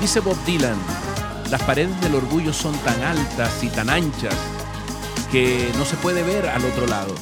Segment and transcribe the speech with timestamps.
[0.00, 0.78] Dice Bob Dylan,
[1.50, 4.34] las paredes del orgullo son tan altas y tan anchas
[5.30, 7.14] que no se puede ver al otro lado.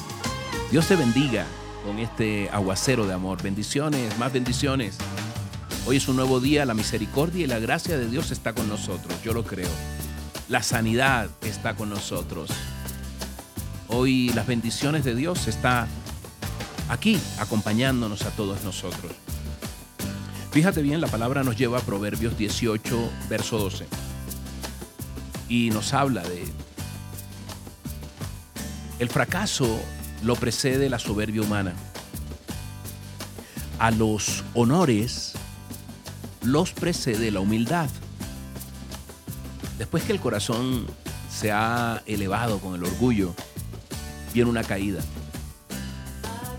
[0.71, 1.45] Dios te bendiga
[1.85, 3.43] con este aguacero de amor.
[3.43, 4.95] Bendiciones, más bendiciones.
[5.85, 9.13] Hoy es un nuevo día, la misericordia y la gracia de Dios está con nosotros,
[9.23, 9.69] yo lo creo.
[10.47, 12.49] La sanidad está con nosotros.
[13.89, 15.85] Hoy las bendiciones de Dios está
[16.87, 19.11] aquí acompañándonos a todos nosotros.
[20.51, 23.85] Fíjate bien, la palabra nos lleva a Proverbios 18, verso 12.
[25.47, 26.43] Y nos habla de...
[28.97, 29.79] El fracaso
[30.23, 31.73] lo precede la soberbia humana.
[33.77, 35.33] A los honores
[36.41, 37.89] los precede la humildad.
[39.77, 40.87] Después que el corazón
[41.31, 43.35] se ha elevado con el orgullo,
[44.33, 45.01] viene una caída.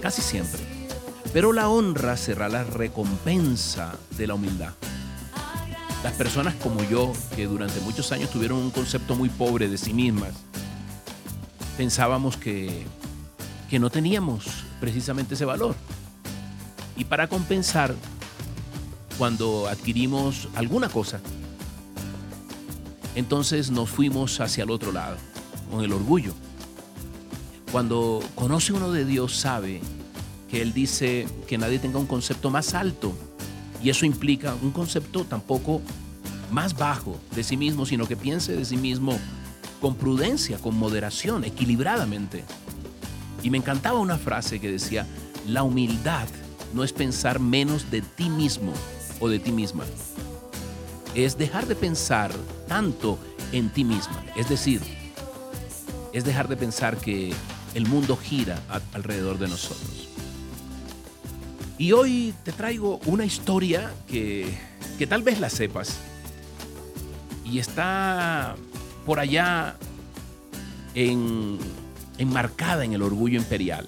[0.00, 0.69] Casi siempre.
[1.32, 4.72] Pero la honra será la recompensa de la humildad.
[6.02, 9.94] Las personas como yo, que durante muchos años tuvieron un concepto muy pobre de sí
[9.94, 10.32] mismas,
[11.76, 12.84] pensábamos que,
[13.68, 14.46] que no teníamos
[14.80, 15.76] precisamente ese valor.
[16.96, 17.94] Y para compensar,
[19.16, 21.20] cuando adquirimos alguna cosa,
[23.14, 25.16] entonces nos fuimos hacia el otro lado,
[25.70, 26.34] con el orgullo.
[27.70, 29.80] Cuando conoce uno de Dios, sabe
[30.50, 33.12] que Él dice que nadie tenga un concepto más alto.
[33.82, 35.80] Y eso implica un concepto tampoco
[36.50, 39.18] más bajo de sí mismo, sino que piense de sí mismo
[39.80, 42.44] con prudencia, con moderación, equilibradamente.
[43.42, 45.06] Y me encantaba una frase que decía,
[45.46, 46.28] la humildad
[46.74, 48.72] no es pensar menos de ti mismo
[49.20, 49.84] o de ti misma.
[51.14, 52.32] Es dejar de pensar
[52.68, 53.18] tanto
[53.52, 54.24] en ti misma.
[54.36, 54.80] Es decir,
[56.12, 57.32] es dejar de pensar que
[57.74, 58.60] el mundo gira
[58.92, 59.99] alrededor de nosotros.
[61.80, 64.46] Y hoy te traigo una historia que,
[64.98, 65.96] que tal vez la sepas
[67.42, 68.54] y está
[69.06, 69.78] por allá
[70.94, 71.56] en,
[72.18, 73.86] enmarcada en el orgullo imperial.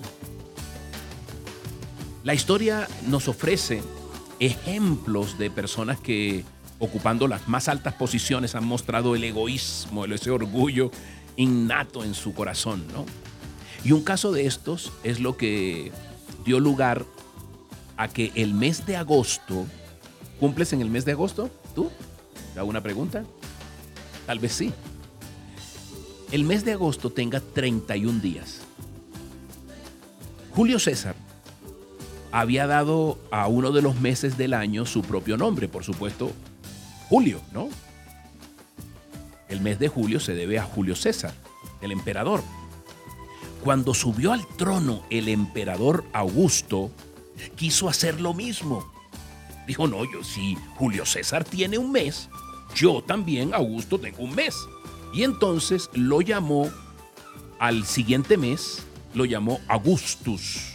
[2.25, 3.83] La historia nos ofrece
[4.41, 6.47] ejemplos de personas que
[6.79, 10.91] ocupando las más altas posiciones han mostrado el egoísmo, ese orgullo
[11.37, 13.05] innato en su corazón, ¿no?
[13.85, 15.93] Y un caso de estos es lo que
[16.47, 17.05] dio lugar
[18.03, 19.65] a que el mes de agosto,
[20.41, 21.51] ¿cumples en el mes de agosto?
[21.73, 21.89] ¿Tú?
[22.53, 23.23] ¿Te hago una pregunta?
[24.27, 24.73] Tal vez sí.
[26.33, 28.63] El mes de agosto tenga 31 días.
[30.51, 31.15] Julio César
[32.33, 36.33] había dado a uno de los meses del año su propio nombre, por supuesto,
[37.09, 37.69] Julio, ¿no?
[39.49, 41.35] El mes de julio se debe a Julio César,
[41.81, 42.43] el emperador.
[43.63, 46.91] Cuando subió al trono el emperador Augusto,
[47.57, 48.93] quiso hacer lo mismo.
[49.67, 52.29] Dijo, no, yo si Julio César tiene un mes,
[52.75, 54.57] yo también, Augusto, tengo un mes.
[55.15, 56.71] Y entonces lo llamó
[57.59, 58.83] al siguiente mes,
[59.15, 60.73] lo llamó Augustus.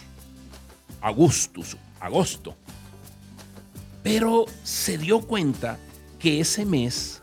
[1.00, 2.56] Augustus, agosto.
[4.02, 5.78] Pero se dio cuenta
[6.18, 7.22] que ese mes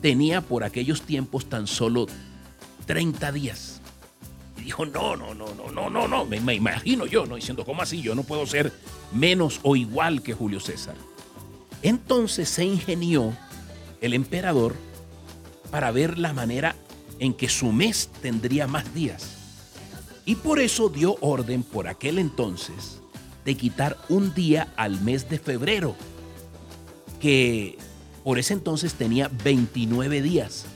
[0.00, 2.06] tenía por aquellos tiempos tan solo
[2.86, 3.77] 30 días
[4.68, 7.36] dijo, no, no, no, no, no, no, no, me, me imagino yo, ¿no?
[7.36, 8.02] Diciendo, ¿cómo así?
[8.02, 8.70] Yo no puedo ser
[9.12, 10.94] menos o igual que Julio César.
[11.80, 13.34] Entonces se ingenió
[14.02, 14.74] el emperador
[15.70, 16.76] para ver la manera
[17.18, 19.38] en que su mes tendría más días.
[20.26, 23.00] Y por eso dio orden por aquel entonces
[23.46, 25.96] de quitar un día al mes de febrero,
[27.22, 27.78] que
[28.22, 30.66] por ese entonces tenía 29 días,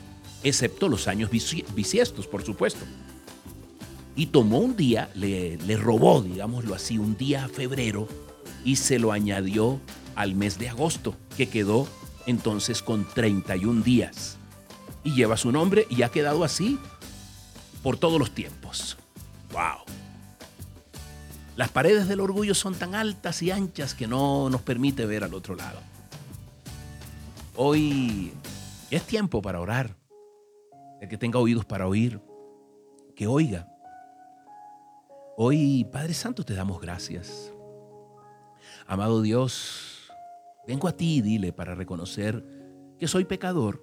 [0.43, 2.87] excepto los años bisiestos, por supuesto
[4.15, 8.09] y tomó un día, le, robó, digámoslo así, un día a febrero
[8.65, 9.81] y se lo añadió
[10.15, 11.89] al mes de agosto, que quedó
[12.27, 14.37] entonces con 31 días.
[15.05, 16.79] Y lleva su nombre y ha quedado así
[17.83, 18.97] por todos los tiempos.
[19.53, 19.85] ¡Wow!
[21.57, 25.35] Las paredes del orgullo son tan altas y anchas que no nos permite ver al
[25.35, 25.81] otro lado.
[27.57, 28.33] Hoy
[28.91, 29.97] es tiempo para orar.
[31.01, 32.21] El que tenga oídos para oír,
[33.17, 33.72] que oiga.
[35.45, 37.53] Hoy, Padre Santo, te damos gracias.
[38.87, 40.09] Amado Dios,
[40.69, 42.47] vengo a ti, dile, para reconocer
[42.97, 43.83] que soy pecador,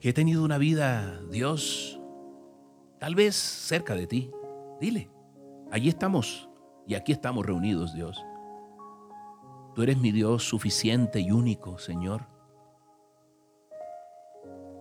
[0.00, 2.00] que he tenido una vida, Dios,
[2.98, 4.30] tal vez cerca de ti.
[4.80, 5.10] Dile,
[5.70, 6.48] allí estamos
[6.86, 8.24] y aquí estamos reunidos, Dios.
[9.74, 12.28] Tú eres mi Dios suficiente y único, Señor.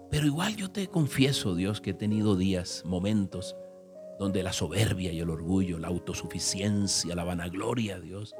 [0.09, 3.57] Pero igual yo te confieso, Dios, que he tenido días, momentos,
[4.21, 8.35] donde la soberbia y el orgullo, la autosuficiencia, la vanagloria, Dios,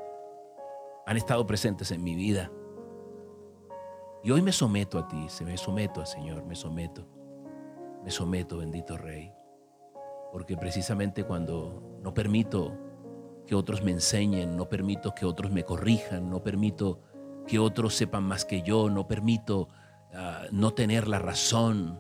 [1.08, 2.52] han estado presentes en mi vida.
[4.24, 7.08] Y hoy me someto a ti, se me someto al Señor, me someto.
[8.04, 9.34] Me someto, bendito Rey.
[10.32, 12.78] Porque precisamente cuando no permito
[13.48, 17.02] que otros me enseñen, no permito que otros me corrijan, no permito
[17.48, 19.68] que otros sepan más que yo, no permito
[20.14, 22.00] ah, no tener la razón,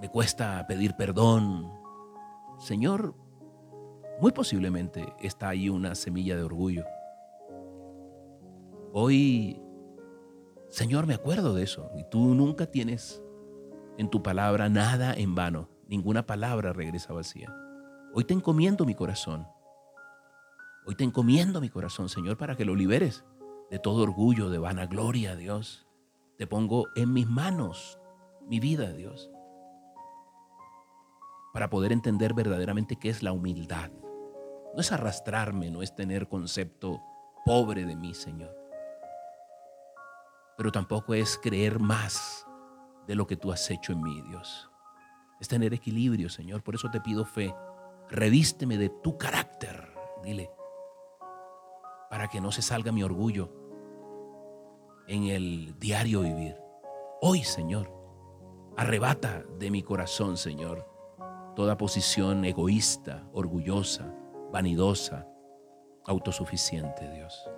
[0.00, 1.77] me cuesta pedir perdón.
[2.58, 3.14] Señor,
[4.20, 6.84] muy posiblemente está ahí una semilla de orgullo.
[8.92, 9.62] Hoy,
[10.68, 11.90] Señor, me acuerdo de eso.
[11.96, 13.22] Y tú nunca tienes
[13.96, 15.68] en tu palabra nada en vano.
[15.86, 17.54] Ninguna palabra regresa vacía.
[18.12, 19.46] Hoy te encomiendo mi corazón.
[20.84, 23.24] Hoy te encomiendo mi corazón, Señor, para que lo liberes
[23.70, 25.86] de todo orgullo, de vanagloria, Dios.
[26.38, 28.00] Te pongo en mis manos
[28.48, 29.30] mi vida, Dios,
[31.58, 33.90] para poder entender verdaderamente qué es la humildad.
[34.76, 37.02] No es arrastrarme, no es tener concepto
[37.44, 38.56] pobre de mí, Señor.
[40.56, 42.46] Pero tampoco es creer más
[43.08, 44.70] de lo que tú has hecho en mí, Dios.
[45.40, 46.62] Es tener equilibrio, Señor.
[46.62, 47.52] Por eso te pido fe.
[48.08, 50.52] Revísteme de tu carácter, dile,
[52.08, 53.52] para que no se salga mi orgullo
[55.08, 56.56] en el diario vivir.
[57.20, 57.92] Hoy, Señor,
[58.76, 60.97] arrebata de mi corazón, Señor,
[61.58, 64.14] toda posición egoísta, orgullosa,
[64.52, 65.26] vanidosa,
[66.06, 67.50] autosuficiente, Dios.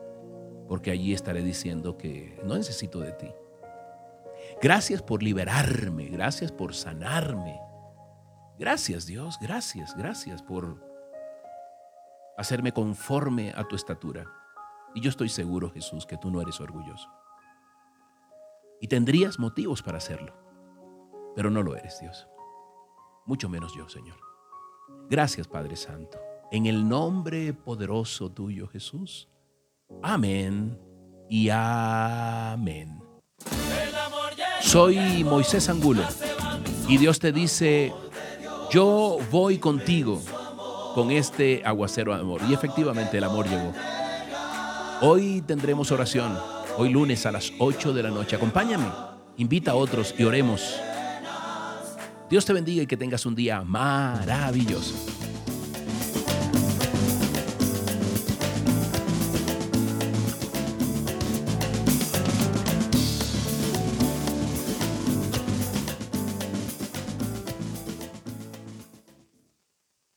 [0.67, 3.31] Porque allí estaré diciendo que no necesito de ti.
[4.63, 7.61] Gracias por liberarme, gracias por sanarme.
[8.59, 10.83] Gracias Dios, gracias, gracias por
[12.39, 14.25] hacerme conforme a tu estatura.
[14.95, 17.11] Y yo estoy seguro, Jesús, que tú no eres orgulloso.
[18.81, 20.33] Y tendrías motivos para hacerlo,
[21.37, 22.27] pero no lo eres, Dios.
[23.31, 24.17] Mucho menos yo, Señor.
[25.09, 26.19] Gracias, Padre Santo.
[26.51, 29.29] En el nombre poderoso tuyo, Jesús.
[30.03, 30.77] Amén
[31.29, 33.01] y amén.
[34.61, 36.03] Soy Moisés Angulo
[36.89, 37.93] y Dios te dice,
[38.73, 40.21] yo voy contigo
[40.97, 42.41] con este aguacero de amor.
[42.49, 43.73] Y efectivamente el amor llegó.
[45.03, 46.37] Hoy tendremos oración,
[46.77, 48.35] hoy lunes a las 8 de la noche.
[48.35, 48.91] Acompáñame,
[49.37, 50.81] invita a otros y oremos.
[52.31, 54.95] Dios te bendiga y que tengas un día maravilloso.